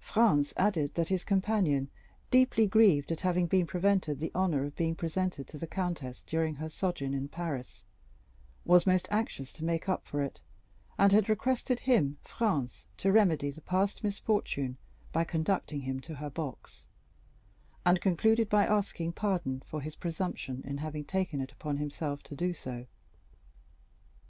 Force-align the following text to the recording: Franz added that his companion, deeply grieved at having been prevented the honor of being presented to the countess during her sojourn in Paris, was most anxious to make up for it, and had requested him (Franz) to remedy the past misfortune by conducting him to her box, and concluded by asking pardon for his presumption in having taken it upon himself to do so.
Franz 0.00 0.52
added 0.56 0.96
that 0.96 1.10
his 1.10 1.22
companion, 1.22 1.90
deeply 2.32 2.66
grieved 2.66 3.12
at 3.12 3.20
having 3.20 3.46
been 3.46 3.68
prevented 3.68 4.18
the 4.18 4.32
honor 4.34 4.64
of 4.64 4.74
being 4.74 4.96
presented 4.96 5.46
to 5.46 5.56
the 5.58 5.66
countess 5.68 6.24
during 6.24 6.56
her 6.56 6.68
sojourn 6.68 7.14
in 7.14 7.28
Paris, 7.28 7.84
was 8.64 8.84
most 8.84 9.06
anxious 9.12 9.52
to 9.52 9.62
make 9.64 9.88
up 9.88 10.04
for 10.04 10.22
it, 10.22 10.40
and 10.98 11.12
had 11.12 11.28
requested 11.28 11.78
him 11.78 12.18
(Franz) 12.24 12.88
to 12.96 13.12
remedy 13.12 13.52
the 13.52 13.60
past 13.60 14.02
misfortune 14.02 14.76
by 15.12 15.22
conducting 15.22 15.82
him 15.82 16.00
to 16.00 16.16
her 16.16 16.30
box, 16.30 16.88
and 17.86 18.00
concluded 18.00 18.48
by 18.48 18.66
asking 18.66 19.12
pardon 19.12 19.62
for 19.64 19.80
his 19.82 19.94
presumption 19.94 20.62
in 20.64 20.78
having 20.78 21.04
taken 21.04 21.40
it 21.40 21.52
upon 21.52 21.76
himself 21.76 22.24
to 22.24 22.34
do 22.34 22.52
so. 22.52 22.86